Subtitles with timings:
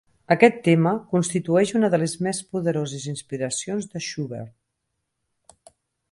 [0.35, 5.69] Aquest tema constitueix una de les més poderoses inspiracions de Schubert.